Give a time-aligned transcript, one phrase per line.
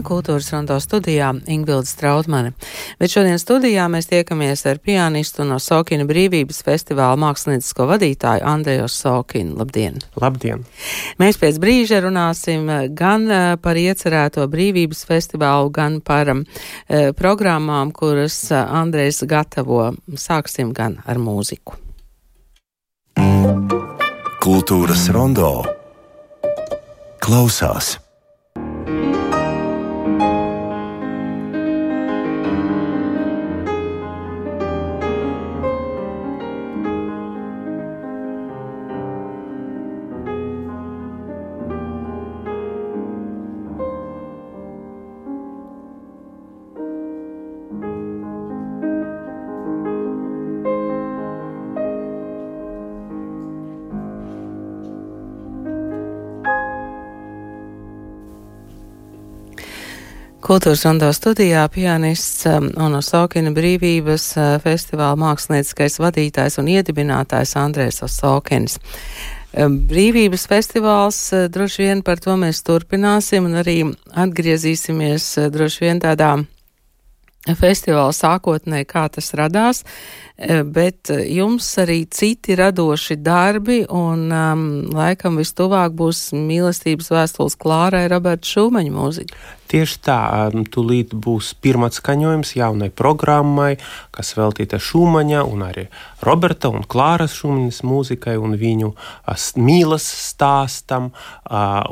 [0.00, 2.52] Labdien, kultūras rondo studijā Ingvilda Strautmane.
[2.98, 9.58] Bet šodien studijā mēs tiekamies ar pianistu no Sokina brīvības festivāla māksliniecisko vadītāju Andreju Sokinu.
[9.58, 10.00] Labdien!
[10.16, 10.64] Labdien!
[11.20, 12.64] Mēs pēc brīža runāsim
[12.96, 16.44] gan eh, par iecerēto brīvības festivālu, gan par um,
[17.16, 19.92] programmām, kuras eh, Andrejs gatavo.
[20.16, 21.76] Sāksim gan ar mūziku.
[24.40, 25.58] Kultūras rondo
[27.20, 27.98] klausās.
[60.40, 68.00] Kultūras rondo studijā pianists um, un Osokina brīvības uh, festivāla mākslinieckais vadītājs un iedibinātājs Andrēs
[68.06, 68.78] Osokins.
[69.52, 73.76] Um, brīvības festivāls, uh, droši vien par to mēs turpināsim un arī
[74.24, 76.32] atgriezīsimies uh, droši vien tādā
[77.60, 79.78] festivāla sākotnē, kā tas radās,
[80.36, 88.44] bet jums arī citi radoši darbi, un um, laikam vistuvāk būs mīlestības vēstules Klārai Roberta
[88.44, 89.40] Šūmeņa mūzika.
[89.70, 90.18] Tieši tā,
[90.74, 93.76] tūlīt būs pirmais skaņojums jaunai programmai,
[94.10, 95.86] kas veltīta Šumaņa un arī
[96.26, 98.90] Roberta un Klāras Šumaņas mūzikai un viņu
[99.62, 101.12] mīlas stāstam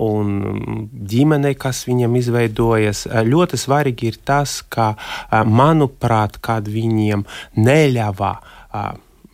[0.03, 0.37] un
[0.91, 3.07] ģimenei, kas viņam izveidojas.
[3.07, 4.95] Ļoti svarīgi ir tas, ka,
[5.47, 7.27] manuprāt, kad viņiem
[7.63, 8.35] neļāvā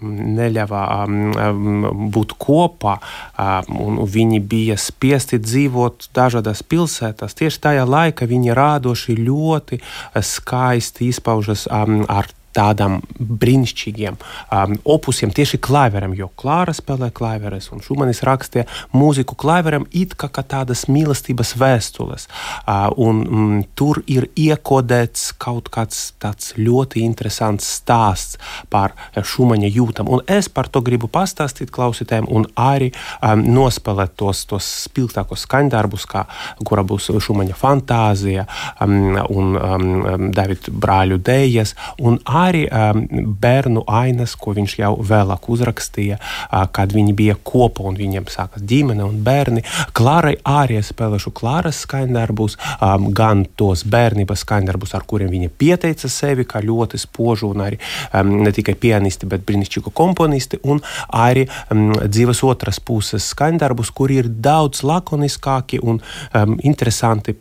[0.05, 2.99] neļāva um, būt kopā,
[3.39, 7.37] um, un viņi bija spiesti dzīvot dažādās pilsētās.
[7.39, 9.81] Tieši tajā laikā viņi rādoši ļoti
[10.21, 17.83] skaisti izpaužas um, ar tādām brīnišķīgiem um, opusiem, tieši klaveram, jo Klāra spēlē klaveres un
[17.85, 22.29] Šumanis rakstīja mūziku klaveram it kā, kā tādas mīlestības vēstules.
[22.65, 28.39] Uh, un mm, tur ir iekodēts kaut kāds tāds ļoti interesants stāsts
[28.71, 30.11] par Šumaņa jūtam.
[30.13, 36.07] Un es par to gribu pastāstīt klausītājiem un arī um, nospēlēt tos, tos spilgtākos skaņdarbus,
[36.11, 36.27] kā
[36.65, 38.47] kura būs Šumaņa fantāzija
[38.85, 41.75] um, un um, Davida brāļu dējas.
[42.05, 43.05] Un arī arī um,
[43.41, 48.65] bērnu ainas, ko viņš jau vēlāk uzrakstīja, uh, kad viņi bija kopā un viņiem sākas
[48.69, 49.65] ģimene un bērni.
[49.97, 56.47] Klārai arī spēlēšu Klāras skaņdarbus, um, gan tos bērnības skaņdarbus, ar kuriem viņa pieteica sevi,
[56.49, 57.81] kā ļoti spožu un arī
[58.13, 60.83] um, ne tikai pianisti, bet brīnišķīgu komponisti, un
[61.15, 67.39] arī um, dzīves otras puses skaņdarbus, kuri ir daudz lakoniskāki un um, interesanti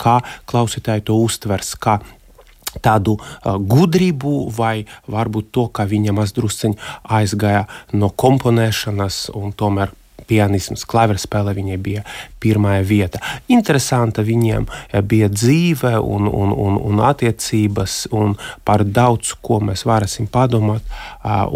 [0.00, 1.98] kā klausītāji to uztvers, kā
[2.82, 6.80] tādu uh, gudrību, vai varbūt to, ka viņa mazdrusciņi
[7.18, 9.94] aizgāja no komponēšanas un tomēr
[10.28, 12.04] pianisms, klaverspēle viņai bija
[12.42, 13.20] pirmā vieta.
[13.52, 14.66] Interesanta viņiem
[15.08, 18.36] bija dzīve un, un, un, un attiecības, un
[18.66, 20.84] par daudz ko mēs varēsim padomāt.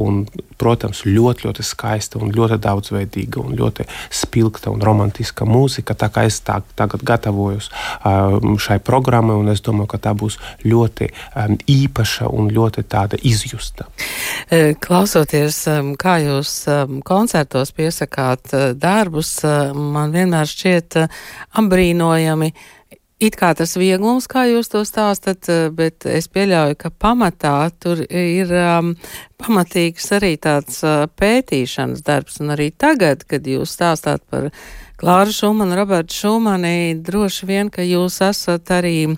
[0.00, 0.24] Un,
[0.60, 5.96] protams, ļoti, ļoti skaista un ļoti daudzveidīga un ļoti spilgta un romantiska mūzika.
[5.96, 7.70] Tā kā es tā, tagad gatavojos
[8.60, 10.36] šai programmai, un es domāju, ka tā būs
[10.66, 11.10] ļoti
[11.70, 13.86] īpaša un ļoti tāda izjusta.
[14.50, 15.62] E, klausoties,
[16.00, 16.54] kā jūs
[17.08, 21.00] koncertos piesakāt darbus, e, man vienmēr šķiet
[21.60, 22.52] apbrīnojami.
[23.20, 28.00] It kā tas vieglums, kā jūs to stāstat, eh, bet es pieļauju, ka pamatā tur
[28.08, 28.94] ir um,
[29.36, 34.48] pamatīgs arī tāds uh, pētīšanas darbs, un arī tagad, kad jūs stāstāt par
[35.00, 39.08] Klāra Šumana, Roberta Šumani, droši vien, ka jūs esat arī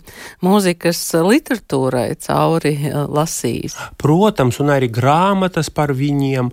[0.44, 3.74] mūzikas literatūrai cauri eh, lasījis.
[3.98, 6.52] Protams, un arī grāmatas par viņiem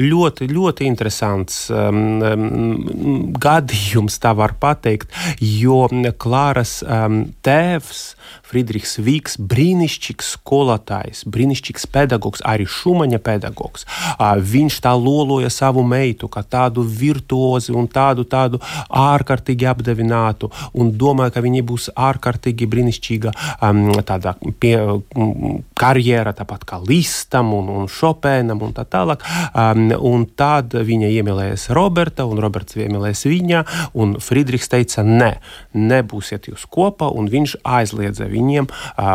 [0.00, 5.84] ļoti, ļoti interesants um, um, gadījums, tā var pateikt, jo
[6.16, 6.78] Klāras
[7.44, 8.15] tēvs
[8.46, 13.86] Friedrichs Vīks, brīnišķīgs skolotājs, brīnišķīgs pedagogs, arī Šumaņa pedagogs.
[14.18, 21.36] Viņš tā loloja savu meitu, kā tādu virtuozi un tādu, tādu ārkārtīgi apdevinātu, un domāja,
[21.36, 23.34] ka viņa būs ārkārtīgi brīnišķīga
[24.06, 24.76] tādā pie,
[25.76, 29.24] karjera, tāpat kā Listam un, un Šopēnam un tā tālāk.
[30.06, 33.62] Un tad viņa iemīlējās Roberta, un Roberts iemīlējās viņa,
[33.98, 35.32] un Friedrichs teica, nē,
[35.76, 37.58] nebūsiet jūs kopā, un viņš
[38.16, 38.70] aizliedza viņiem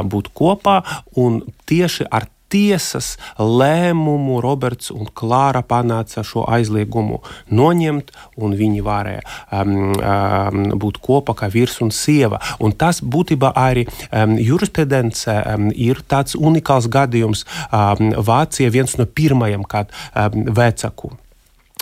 [0.10, 0.82] būt kopā,
[1.18, 8.12] un tieši ar tiesas lēmumu Roberts un Klāra panāca šo aizliegumu noņemt,
[8.44, 9.22] un viņi varēja
[9.56, 12.42] um, um, būt kopā kā vīrs un sieva.
[12.60, 17.48] Un tas būtībā arī um, jurisprudence um, ir tāds unikāls gadījums.
[17.72, 21.16] Um, Vācija viens no pirmajiem, kad um, vecāku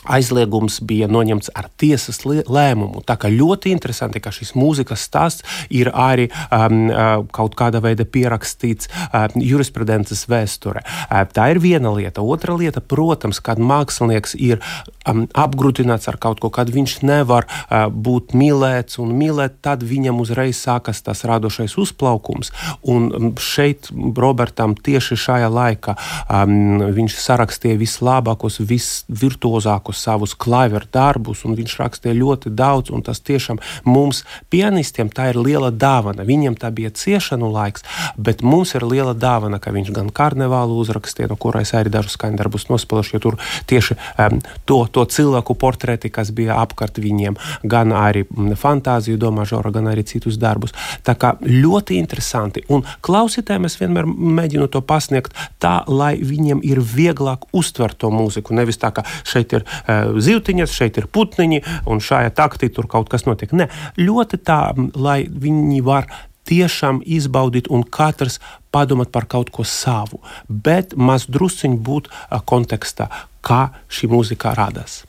[0.07, 3.03] aizliegums bija noņemts ar tiesas lēmumu.
[3.07, 8.05] Tā kā ļoti interesanti, ka šis mūzikas stāsts ir arī um, uh, kaut kāda veida
[8.07, 10.83] pierakstīts um, jurisprudences vēsturē.
[11.09, 12.23] Uh, tā ir viena lieta.
[12.23, 14.63] Otra lieta, protams, kad mākslinieks ir
[15.09, 20.23] um, apgrūtināts ar kaut ko, kad viņš nevar uh, būt mīlēts un mīlēt, tad viņam
[20.23, 22.53] uzreiz sākas tas radošais uzplaukums.
[22.87, 25.97] Un um, šeit Robertam tieši šajā laikā
[26.31, 32.91] um, viņš sarakstīja vislabākos, visvirtuozākos savus klaveru darbus, un viņš rakstīja ļoti daudz.
[33.05, 36.25] Tas tiešām mums, pianistiem, tā ir liela dāvana.
[36.27, 37.85] Viņam tā bija ciešanu laiks,
[38.17, 42.67] bet mums ir liela dāvana, ka viņš gan karnevālu uzrakstīja, no kuras arī dažus skaņdarbus
[42.69, 43.37] nospēlējuši, jo tur
[43.69, 44.39] tieši um,
[44.69, 48.25] to, to cilvēku portreti, kas bija apkārt viņiem, gan arī
[48.59, 50.75] fantāziju domāžora, gan arī citus darbus.
[51.05, 52.63] Tā kā ļoti interesanti.
[52.69, 58.55] Un klausītājiem es vienmēr mēģinu to pasniegt tā, lai viņiem ir vieglāk uztvert to mūziku.
[58.57, 63.27] Nevis tā, ka šeit ir zivtiņas, šeit ir putniņi, un šajā taktī tur kaut kas
[63.29, 63.53] notiek.
[63.53, 64.61] Nē, ļoti tā,
[64.95, 66.09] lai viņi var
[66.49, 68.39] tiešām izbaudīt un katrs
[68.73, 72.09] padomāt par kaut ko savu, bet maz drusciņi būt
[72.49, 73.09] kontekstā,
[73.45, 75.03] kā šī mūzika radās.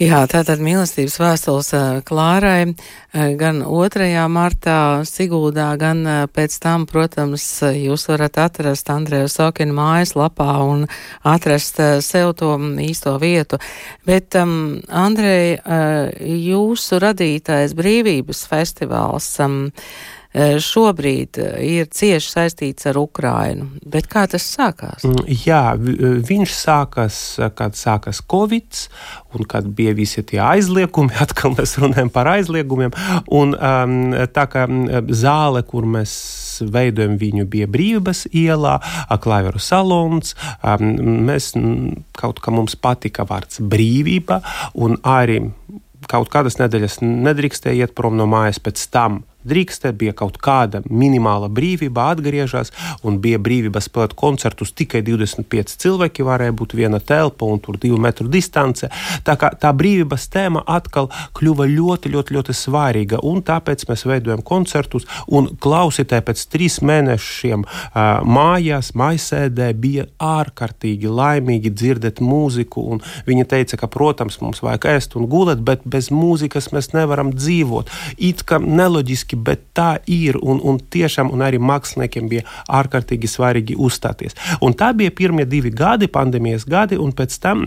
[0.00, 1.70] Jā, tātad mīlestības vēstules
[2.08, 2.74] Klārai
[3.40, 4.08] gan 2.
[4.32, 4.76] martā
[5.08, 7.46] Siguldā, gan pēc tam, protams,
[7.76, 10.86] jūs varat atrast Andreja Sokina mājaslapā un
[11.26, 13.60] atrast sev to īsto vietu.
[14.08, 15.58] Bet, um, Andrej,
[16.20, 19.34] jūsu radītais brīvības festivāls.
[19.44, 19.70] Um,
[20.34, 23.66] šobrīd eh, ir cieši saistīts ar Ukrainu.
[23.82, 25.02] Bet kā tas sākās?
[25.02, 27.16] Mm, jā, eh, viņš sākās,
[27.58, 28.84] kad sākās Covid,
[29.34, 32.94] un kad bija visi tie aizliegumi, atkal mēs runājam par aizliegumiem.
[33.26, 33.96] Un, um,
[34.30, 36.14] tā kā mm, zāle, kur mēs
[36.60, 38.76] veidojam viņu, bija brīvības ielā,
[39.20, 40.36] klaveru salons.
[40.62, 40.92] Um,
[41.26, 41.54] mēs
[42.20, 44.42] kaut kā mums patika vārds brīvība,
[44.78, 45.40] un arī
[46.10, 51.50] kaut kādas nedēļas nedrīkstēja iet prom no mājas pēc tam drīkstē, bija kaut kāda minimāla
[51.52, 52.72] brīvība, atgriežas,
[53.06, 54.72] un bija brīvība spēlēt koncertus.
[54.76, 58.88] Tikai 25 cilvēki varēja būt viena telpa un tur divu metru distance.
[59.26, 64.44] Tā kā tā brīvības tēma atkal kļuva ļoti, ļoti, ļoti svarīga, un tāpēc mēs veidojam
[64.46, 73.46] koncertus, klausītāji pēc trīs mēnešiem uh, mājās, maisēdē bija ārkārtīgi laimīgi dzirdēt mūziku, un viņi
[73.50, 77.90] teica, ka, protams, mums vajag ēst un gulēt, bet bez mūzikas mēs nevaram dzīvot.
[78.18, 80.36] It kā neloģiski būtiski, bet tā ir.
[80.42, 84.34] Un, un tiešām un arī māksliniekiem bija ārkārtīgi svarīgi uzstāties.
[84.62, 87.66] Un tā bija pirmie divi gadi, pandēmijas gadi, un pēc tam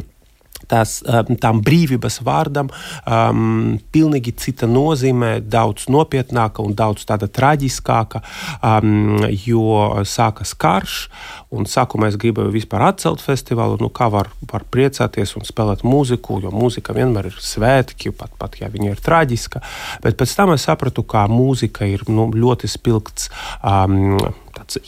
[0.71, 8.24] tās, um, tām brīvības vārdam um, pilnīgi cita nozīme, daudz nopietnāka un daudz tāda traģiskāka,
[8.60, 10.98] um, jo sākas karš.
[11.54, 16.39] Un sākumā es gribēju vispār atcelt festivālu, nu, kā var, var priecāties un spēlēt mūziku,
[16.44, 19.62] jo mūzika vienmēr ir svētki, pat, pat ja viņa ir traģiska.
[20.04, 23.29] Bet pēc tam es sapratu, ka mūzika ir nu, ļoti spilgts
[23.62, 24.17] um,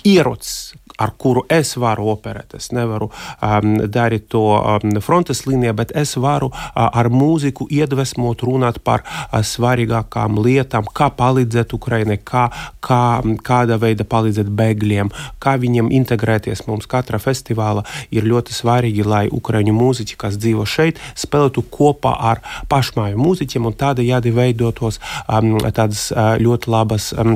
[0.05, 2.56] ierocis, ar kuru es varu operēt.
[2.58, 8.44] Es nevaru um, darīt to um, frontes līnijā, bet es varu uh, ar mūziku iedvesmot,
[8.48, 12.46] runāt par uh, svarīgākām lietām, kā palīdzēt Ukraiņai, kā,
[12.86, 13.02] kā,
[13.46, 15.12] kāda veida palīdzēt bēgļiem,
[15.44, 16.66] kā viņiem integrēties.
[16.70, 17.86] Mums katra festivāla
[18.16, 23.75] ir ļoti svarīgi, lai Ukraiņu mūziķi, kas dzīvo šeit, spēlētu kopā ar pašmāju mūziķiem un
[23.80, 27.12] tādējādi veidotos um, tādas uh, ļoti labas.
[27.18, 27.36] Um,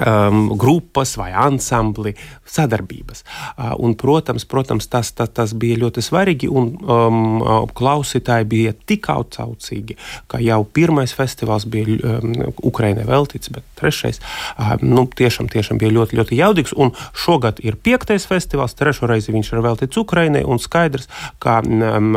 [0.00, 3.24] um, grupas vai ansambli sadarbības.
[3.56, 8.74] Uh, un, protams, protams tas, tas, tas bija ļoti svarīgi, un um, uh, klausītāji bija
[8.88, 9.96] tik atsaucīgi,
[10.28, 12.34] ka jau pirmais festivāls bija um,
[12.64, 16.76] Ukrainai veltīts, bet trešais uh, nu, tiešām, tiešām bija ļoti, ļoti jaudīgs.
[16.76, 21.08] Un šogad ir piektais festivāls, trešo reizi viņš ir veltīts Ukrainai, un skaidrs,
[21.42, 22.12] ka um,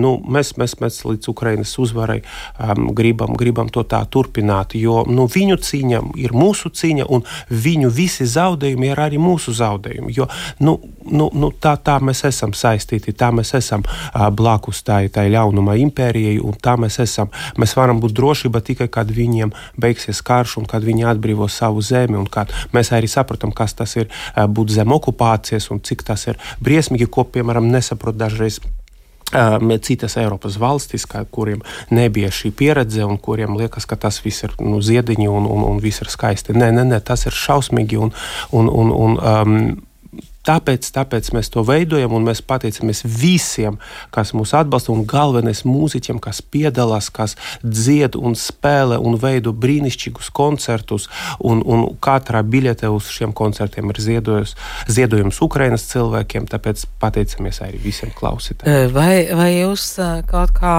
[0.00, 5.26] nu, mēs, mēs, mēs līdz Ukrainas uzvarai um, gribam, gribam to tā turpināt, jo nu,
[5.30, 10.14] viņu cīņa ir mūsu cīņa un viņu visi zaudējumi ir arī mūsu zaudējumi.
[10.16, 10.26] Jo
[10.60, 10.76] nu,
[11.10, 15.76] nu, nu, tā, tā mēs esam saistīti, tā mēs esam uh, blakus tai, tai ļaunuma
[15.84, 17.30] impērijai, un tā mēs esam.
[17.60, 22.18] Mēs varam būt drošība tikai, kad viņiem beigsies karš un kad viņi atbrīvos savu zemi,
[22.20, 26.26] un kad mēs arī saprotam, kas tas ir uh, būt zem okupācijas un cik tas
[26.30, 28.60] ir briesmīgi, ko, piemēram, nesaprot dažreiz
[29.82, 34.56] citas Eiropas valstis, kā, kuriem nebija šī pieredze un kuriem liekas, ka tas viss ir
[34.60, 36.56] nu, ziediņi un, un, un viss ir skaisti.
[36.56, 38.12] Nē, nē, nē, tas ir šausmīgi un,
[38.52, 39.56] un, un, un um,
[40.40, 43.76] Tāpēc, tāpēc mēs to veidojam, un mēs pateicamies visiem,
[44.14, 50.30] kas mūs atbalsta, un galvenais mūziķiem, kas piedalās, kas dzied un spēlē un veido brīnišķīgus
[50.32, 51.10] koncertus.
[51.44, 58.14] Un, un katrā biļete uz šiem koncertiem ir ziedojums Ukrainas cilvēkiem, tāpēc pateicamies arī visiem
[58.16, 58.94] klausītājiem.
[58.96, 59.86] Vai, vai jūs
[60.30, 60.74] kaut kā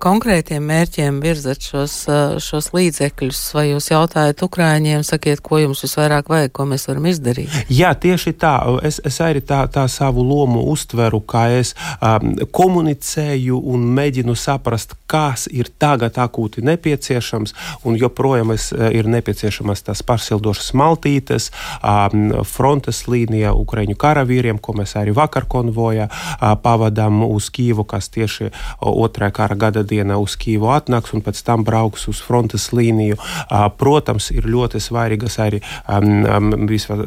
[0.00, 1.98] konkrētiem mērķiem virzat šos,
[2.40, 7.60] šos līdzekļus, vai jūs jautājat Ukraiņiem, sakiet, ko jums visvairāk vajag, ko mēs varam izdarīt?
[7.68, 8.56] Jā, tieši tā.
[8.80, 14.96] Es, es arī tā, tā savu lomu uztveru, kā es um, komunicēju un mēģinu saprast,
[15.10, 17.54] kas ir tagad akūti nepieciešams.
[17.88, 21.50] Un joprojām es, eh, ir nepieciešamas tās pārsildošas maltītes,
[21.82, 28.08] um, frontes līnija Ukraiņu karavīriem, ko mēs arī vakar konvojā uh, pavadām uz Kīvu, kas
[28.12, 33.18] tieši otrajā kara gada dienā uz Kīvu atnāks un pēc tam brauks uz frontes līniju.
[33.18, 36.98] Uh, protams, ir ļoti svarīgas arī um, um, visva,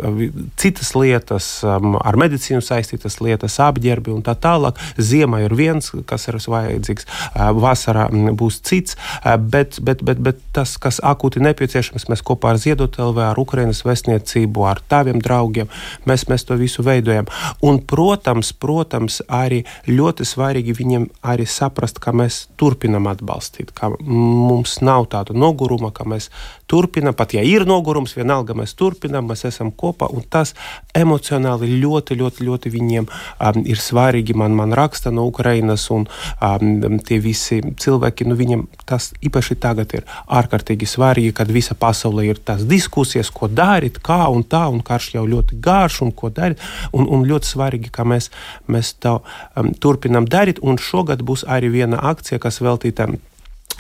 [0.62, 1.64] citas lietas.
[1.64, 4.80] Um, ar medicīnu saistītas lietas, apģērbi un tā tālāk.
[4.98, 11.02] Ziemā ir viens, kas ir vajadzīgs, vasarā būs cits, bet, bet, bet, bet tas, kas
[11.04, 15.72] akūti nepieciešams, mēs kopā ar Ziedot LV, ar Ukrainas vēstniecību, ar taviem draugiem,
[16.10, 17.30] mēs, mēs to visu veidojam.
[17.66, 24.80] Un, protams, protams, arī ļoti svarīgi viņiem arī saprast, ka mēs turpinam atbalstīt, ka mums
[24.86, 26.30] nav tāda noguruma, ka mēs
[26.70, 30.56] turpinam, pat ja ir nogurums, vienalga mēs turpinam, mēs esam kopā, un tas
[30.96, 34.36] emocionāli ļoti, ļoti, ļoti viņiem um, ir svarīgi.
[34.38, 39.94] Man, man raksta no Ukrainas, un um, tie visi cilvēki, nu, viņiem tas īpaši tagad
[39.98, 44.82] ir ārkārtīgi svarīgi, kad visa pasaule ir tās diskusijas, ko darīt, kā un tā, un
[44.86, 46.62] karš jau ļoti garš, un ko darīt.
[46.96, 48.32] Un, un ļoti svarīgi, ka mēs,
[48.72, 53.10] mēs to um, turpinam darīt, un šogad būs arī viena akcija, kas veltīta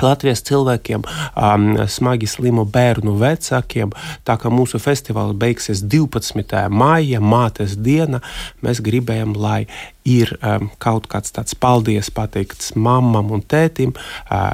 [0.03, 3.93] Latvijas cilvēkiem, um, smagi slimu bērnu vecākiem.
[4.27, 6.65] Tā kā mūsu festivāls beigsies 12.
[6.69, 8.21] maija, mātes diena,
[8.65, 9.65] mēs gribējām, lai
[10.05, 14.53] ir um, kaut kāds tāds paldies pateikts mammam un tētim, uh,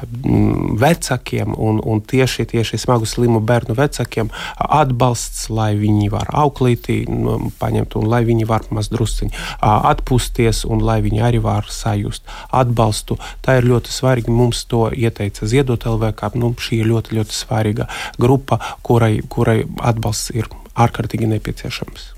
[0.81, 7.51] vecākiem un, un tieši, tieši smagu slimu bērnu vecākiem atbalsts, lai viņi var auklīti nu,
[7.60, 12.24] paņemt un lai viņi var mazdrusciņi uh, atpūsties un lai viņi arī var sajust
[12.55, 13.20] atbalstu.
[13.43, 14.31] Tā ir ļoti svarīgi.
[14.31, 17.89] Mums to ieteica Ziedot LV, kā nu, šī ir ļoti, ļoti svarīga
[18.22, 20.48] grupa, kurai, kurai atbalsts ir
[20.79, 22.12] ārkārtīgi nepieciešams.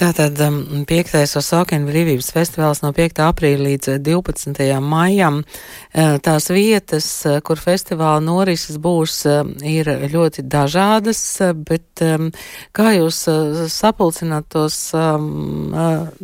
[0.00, 0.38] Tātad
[0.86, 1.14] 5.
[1.40, 3.20] Osākena brīvības festivāls no 5.
[3.26, 4.66] aprīļa līdz 12.
[4.84, 5.42] maijam.
[5.92, 7.08] Tās vietas,
[7.46, 9.22] kur festivāla norises būs,
[9.66, 11.22] ir ļoti dažādas,
[11.68, 12.04] bet
[12.76, 13.22] kā jūs
[13.72, 14.78] sapulcināt tos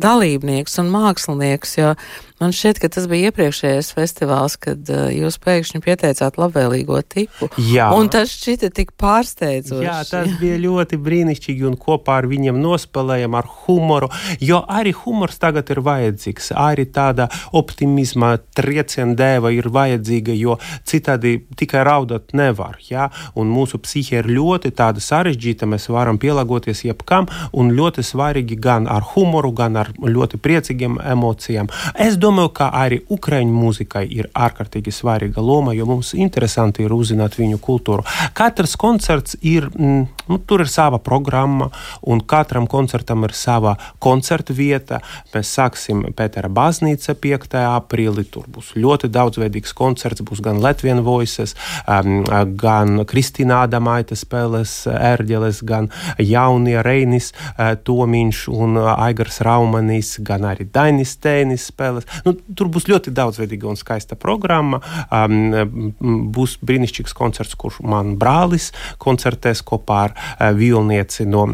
[0.07, 1.95] dalībniekus un māksliniekus, jo
[2.43, 7.47] Man šķiet, ka tas bija iepriekšējais festivāls, kad uh, jūs pēkšņi pieteicāt labvēlīgo tipu.
[7.71, 7.87] Jā.
[7.95, 9.85] Un tas šķita tik pārsteidzoši.
[9.85, 10.35] Jā, tas jā.
[10.41, 12.59] bija ļoti brīnišķīgi un kopā ar viņiem
[12.93, 14.09] nospēlējām ar humoru,
[14.39, 16.53] jo arī humors tagad ir vajadzīgs.
[16.55, 22.77] Arī tāda optimisma trieciena dēva ir vajadzīga, jo citādi tikai raudāt nevar.
[22.89, 23.09] Jā?
[23.35, 29.03] Un mūsu psihe ir ļoti sarežģīta, mēs varam pielāgoties jebkam un ļoti svarīgi gan ar
[29.13, 31.69] humoru, gan ar ļoti priecīgiem emocijām.
[31.95, 37.37] Es domāju, ka arī ukraiņu mūzikai ir ārkārtīgi svarīga loma, jo mums interesanti ir uzzināt
[37.39, 38.03] viņu kultūru.
[38.33, 41.69] Katrs koncerts ir, mm, nu, tur ir sava programma,
[42.03, 44.99] un katram koncertam ir sava koncerta vieta.
[45.33, 47.55] Mēs sāksim Pētera baznīca 5.
[47.61, 51.55] aprīlī, tur būs ļoti daudzveidīgs koncerts, būs gan Latvijas voices,
[51.87, 52.23] um,
[52.59, 60.67] gan Kristīna Adamaita spēles ērģeles, gan jaunie Reinis uh, Tomiņš un Aigars Raumanis, gan arī
[60.73, 62.07] Dainis Tēnis spēles.
[62.25, 64.81] Nu, tur būs ļoti daudzveidīga un skaista programma.
[65.09, 68.71] Um, būs brīnišķīgs koncerts, kurš man brālis
[69.01, 71.47] koncertēs kopā ar uh, violnieci no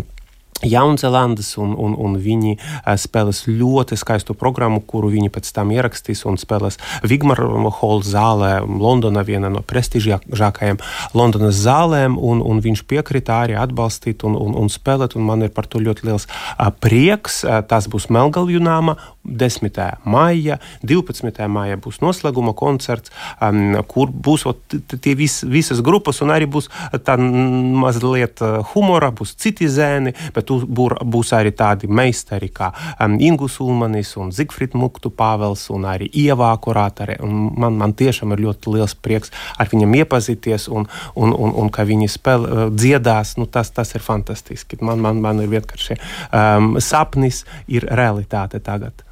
[0.66, 6.26] Jaunzēlandes, un, un, un viņi uh, spēlēs ļoti skaistu programmu, kuru viņi pēc tam ierakstīs
[6.30, 7.48] un spēlēs Vigmara
[7.80, 10.82] Hola zālē, Londonā, viena no prestižākajām
[11.18, 15.54] Londonas zālēm, un, un viņš piekrita arī atbalstīt un, un, un spēlēt, un man ir
[15.56, 17.44] par to ļoti liels uh, prieks.
[17.48, 18.98] Uh, tas būs Melngalju nama
[19.30, 19.80] 10.
[20.10, 21.48] maija, 12.
[21.48, 24.48] maija būs noslēguma koncerts, um, kur būs
[25.02, 26.70] tie vis, visas grupas, un arī būs
[27.06, 28.42] tā mazliet
[28.74, 34.76] humora, būs citi zēni, bet būs arī tādi meistari kā um, Ingus Ulmanis un Zigfrid
[34.78, 37.20] Muktu Pāvels un arī Ievā kurātare.
[37.24, 41.86] Man, man tiešām ir ļoti liels prieks ar viņiem iepazīties un, un, un, un ka
[41.88, 43.36] viņi spēl, uh, dziedās.
[43.40, 44.80] Nu, tas, tas ir fantastiski.
[44.82, 49.06] Man, man, man ir vienkārši um, sapnis, ir realitāte tagad.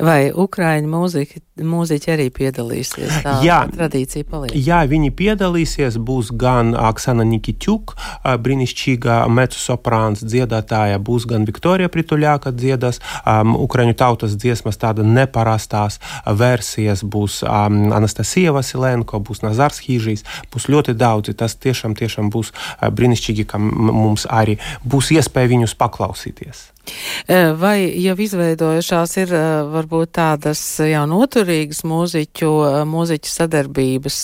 [0.00, 3.18] Vai Ukraiņu mūziķi, mūziķi arī piedalīsies?
[3.24, 3.58] Tā Jā.
[3.68, 4.54] tradīcija paliek.
[4.56, 5.98] Jā, viņi piedalīsies.
[6.00, 7.92] Būs gan Aksana Nikitjuk,
[8.24, 17.04] brīnišķīga mecosoprāns dziedātāja, būs gan Viktorija Prituļāka dziedas, um, Ukraiņu tautas dziesmas tāda neparastās versijas,
[17.04, 21.36] būs um, Anastasija Vasilenko, būs Nazars Hīžīs, būs ļoti daudzi.
[21.36, 26.70] Tas tiešām, tiešām būs brīnišķīgi, ka mums arī būs iespēja viņus paklausīties.
[27.60, 29.32] Vai jau izveidojušās ir
[29.70, 32.48] varbūt tādas jau noturīgas mūziķu,
[32.90, 34.16] mūziķu sadarbības?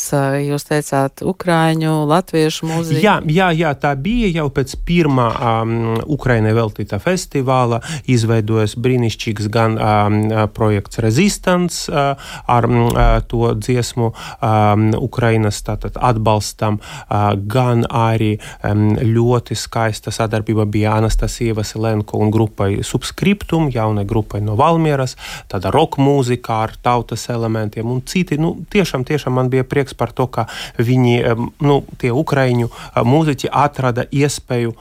[0.42, 3.02] Jūs teicāt, Ukraiņu, Latviešu mūziķu?
[3.04, 5.74] Jā, jā, jā, tā bija jau pēc pirmā um,
[6.16, 7.82] Ukrainai veltīta festivāla.
[8.10, 10.18] Izveidojas brīnišķīgs gan um,
[10.56, 12.16] projekts Resistance uh,
[12.50, 12.88] ar um,
[13.30, 18.34] to dziesmu um, Ukrainas tātad, atbalstam, uh, gan arī
[18.66, 25.16] um, ļoti skaista sadarbība bija Anastasija Vasilenko un grupa grupai Subscriptum, jaunai grupai no Valmieras,
[25.50, 28.38] tāda roka mūzika ar tautas elementiem un citi.
[28.38, 30.46] Nu, tiešām, tiešām man bija prieks par to, ka
[30.78, 32.70] viņi, nu, tie ukraiņu
[33.04, 34.74] mūziķi atrada iespēju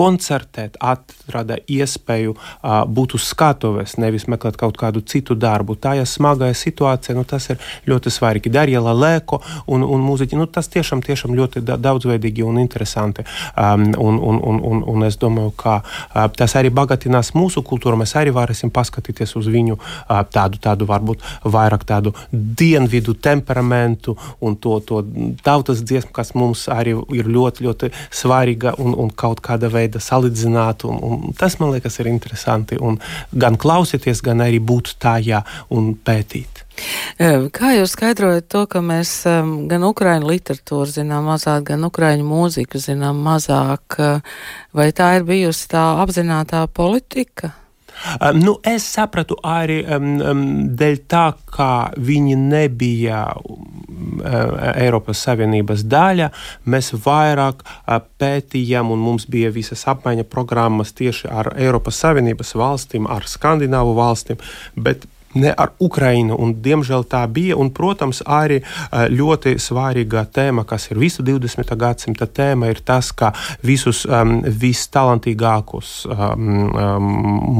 [0.00, 5.76] koncertēt, atrada iespēju uh, būt uz skatuves, nevis meklēt kaut kādu citu darbu.
[5.76, 8.52] Tā ir smagā situācija, nu, tas ir ļoti svarīgi.
[8.54, 13.26] Darīja Lēko un, un mūziķi, nu, tas tiešām, tiešām ļoti daudzveidīgi un interesanti.
[13.52, 17.98] Um, un, un, un, un, un es domāju, ka uh, tas arī bagātinās mūsu kultūru.
[18.00, 24.56] Mēs arī varēsim paskatīties uz viņu uh, tādu, tādu varbūt vairāk tādu dienvidu temperamentu un
[24.56, 25.02] to, to
[25.44, 27.92] tautas dziesmu, kas mums arī ir ļoti, ļoti
[28.22, 30.86] svarīga un, un kaut kāda veida veida salīdzināt.
[30.86, 32.78] Un, un tas man liekas ir interesanti.
[33.32, 36.64] Gan klausīties, gan arī būt tajā un pētīt.
[37.52, 39.26] Kā jūs skaidrojat to, ka mēs
[39.68, 43.98] gan ukraiņu literatūru zinām mazāk, gan ukraiņu mūziku zinām mazāk?
[44.72, 47.52] Vai tā ir bijusi tā apzinātā politika?
[48.20, 50.42] Um, nu, es sapratu arī um, um,
[50.78, 54.22] dēļ tā, ka viņi nebija um,
[54.74, 56.30] Eiropas Savienības daļa.
[56.70, 63.08] Mēs vairāk uh, pētījām, un mums bija visas apmaiņa programmas tieši ar Eiropas Savienības valstīm,
[63.10, 64.40] ar Skandināvu valstīm.
[64.76, 66.36] Bet ne ar Ukrainu.
[66.38, 67.56] Un, diemžēl tā bija.
[67.60, 71.70] Un, protams, arī eh, ļoti svarīga tēma, kas ir visu 20.
[71.78, 73.32] gadsimta tēma, ir tas, ka
[73.66, 77.10] visus um, vistalantīgākos um, um,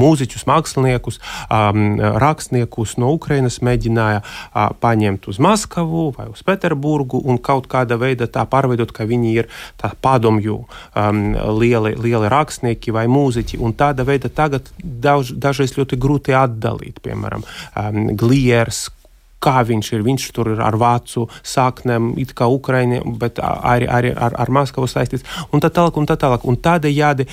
[0.01, 7.39] mūziķus, māksliniekus, um, rakstniekus no Ukrainas mēģināja uh, paņemt uz Maskavu vai uz Pēterburgu un
[7.39, 9.51] kaut kādā veidā tā pārveidot, ka viņi ir
[10.03, 11.23] padomju um,
[11.61, 13.61] lieli, lieli rakstnieki vai mūziķi.
[13.63, 17.45] Un tāda veida tagad daudz, dažreiz ļoti grūti atdalīt, piemēram,
[17.77, 18.89] um, Gliers,
[19.41, 20.05] kā viņš ir.
[20.05, 24.89] Viņš tur ir ar vācu saknēm, it kā Ukraiņa, bet arī, arī ar, ar Maskavu
[24.91, 25.25] saistīts.
[25.55, 26.45] Un tā tālāk, un tā tālāk.
[26.49, 27.27] Un tādējādi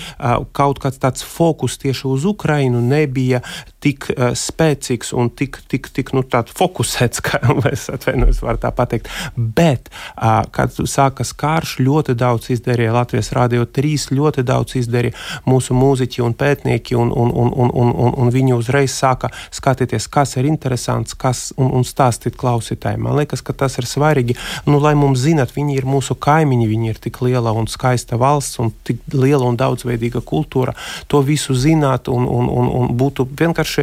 [0.57, 3.43] kaut kāds tāds fokus tieši uz Ukrainu nebija
[3.87, 7.39] tik uh, spēcīgs un tik, tik, tik nu, fokusēts, kā
[7.71, 9.09] es atvainojos, var tā pateikt.
[9.35, 15.15] Bet, uh, kad sākas karš, ļoti daudz izdarīja Latvijas Rādio 3, ļoti daudz izdarīja
[15.47, 20.09] mūsu mūziķi un pētnieki, un, un, un, un, un, un, un viņi uzreiz sāka skatīties,
[20.11, 23.05] kas ir interesants, kas un, un stāstīt klausītājiem.
[23.07, 26.93] Man liekas, ka tas ir svarīgi, nu, lai mums zinat, viņi ir mūsu kaimiņi, viņi
[26.93, 30.75] ir tik liela un skaista valsts un tik liela un daudzveidīga kultūra.
[31.11, 33.76] To visu zināt un, un, un, un būtu vienkārši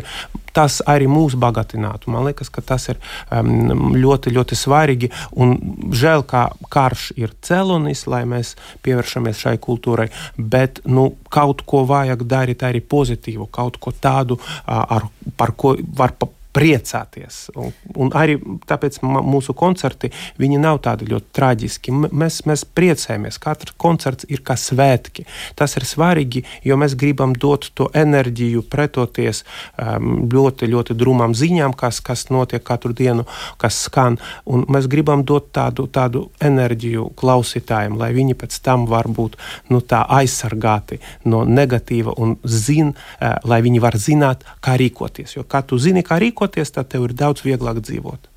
[0.55, 2.13] tas arī mūs bagātinātu.
[2.15, 3.01] Man liekas, ka tas ir
[3.35, 5.11] um, ļoti, ļoti svarīgi.
[5.41, 5.57] Un
[5.95, 8.55] žēl, ka karš ir celonis, lai mēs
[8.87, 15.11] pievēršamies šai kultūrai, bet nu, kaut ko vajag darīt arī pozitīvu, kaut ko tādu, ar,
[15.39, 16.15] par ko var
[16.55, 17.49] priecāties.
[17.59, 18.37] Un, un arī
[18.69, 21.93] tāpēc mūsu koncerti nav tādi ļoti traģiski.
[21.93, 23.41] Mēs, mēs priecājamies.
[23.43, 25.27] Katrs koncerts ir kā svētki.
[25.59, 29.43] Tas ir svarīgi, jo mēs gribam dot to enerģiju, pretoties
[29.79, 33.27] um, ļoti, ļoti drūmām ziņām, kas, kas notiek katru dienu,
[33.59, 34.19] kas skan.
[34.47, 39.37] Un mēs gribam dot tādu, tādu enerģiju klausītājiem, lai viņi pēc tam var būt
[39.75, 45.37] nu, aizsargāti no negatīva un zin, uh, lai viņi var zināt, kā rīkoties.
[45.37, 48.34] Jo kā tu zini, kā rīkoties, rīkoties, tad tev ir daudz vieglāk dzīvot.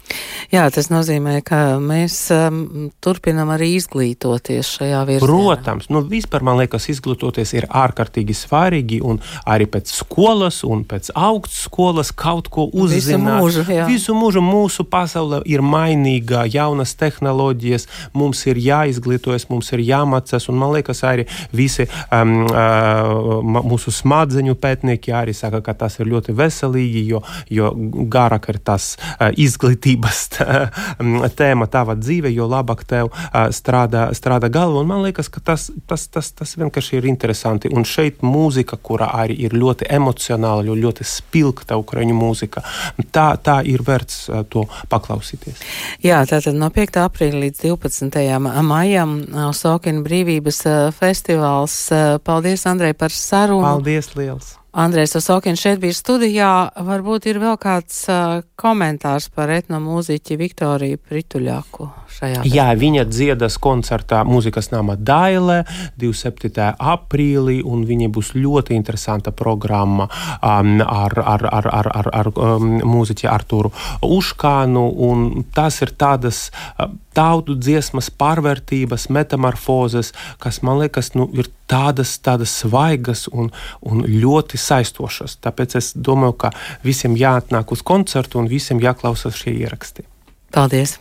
[0.48, 5.28] Jā, tas nozīmē, ka mēs um, turpinam arī izglītoties šajā virzienā.
[5.28, 11.10] Protams, nu, vispār man liekas, izglītoties ir ārkārtīgi svarīgi un arī pēc skolas un pēc
[11.12, 13.42] augstskolas kaut ko uzzināt.
[13.42, 13.88] Visu mūžu, jā.
[13.90, 20.62] Visu mūžu mūsu pasaule ir mainīga, jaunas tehnoloģijas, mums ir jāizglītojas, mums ir jāmācās, un
[20.64, 26.40] man liekas, arī visi um, uh, mūsu smadzeņu pētnieki arī saka, ka tas ir ļoti
[26.40, 27.76] veselīgi, jo, jo
[28.08, 33.12] garāk ir tas uh, izglītība brīvības tēma tava dzīve, jo labāk tev
[33.56, 34.82] strādā, strādā galva.
[34.82, 37.72] Un man liekas, ka tas, tas, tas, tas vienkārši ir interesanti.
[37.74, 42.64] Un šeit mūzika, kura arī ir ļoti emocionāla, ļoti spilgta ukraiņu mūzika,
[43.12, 45.64] tā, tā ir vērts to paklausīties.
[46.06, 47.02] Jā, tātad no 5.
[47.06, 48.38] aprīļa līdz 12.
[48.68, 49.18] maijam
[49.58, 50.64] Sokina brīvības
[50.98, 51.80] festivāls.
[52.28, 53.66] Paldies, Andrej, par sarunu.
[53.66, 54.58] Paldies, liels!
[54.78, 56.50] Andrēs Osokins šeit bija studijā.
[56.86, 62.44] Varbūt ir vēl kāds uh, komentārs par etnomūziķi Viktoriju Prituļāku šajā.
[62.46, 65.64] Jā, viņa dziedas koncertā mūzikas nama Dailē
[65.98, 66.68] 27.
[66.78, 72.78] aprīlī, un viņa būs ļoti interesanta programma um, ar, ar, ar, ar, ar, ar um,
[72.86, 73.74] mūziķi Arturu
[74.06, 81.50] Uškānu, un tas ir tādas uh, tautu dziesmas pārvērtības, metamorfozes, kas man liekas, nu, ir
[81.70, 83.50] tādas, tādas svaigas un,
[83.82, 85.40] un ļoti saistošas.
[85.44, 86.54] Tāpēc es domāju, ka
[86.86, 90.06] visiem jāatnāk uz koncertu un visiem jāklausās šie ieraksti.
[90.54, 91.00] Paldies!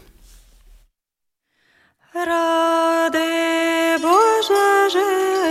[2.16, 5.45] Rade Bože, že...